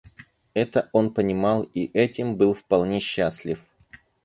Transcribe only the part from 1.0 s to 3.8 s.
понимал и этим был вполне счастлив.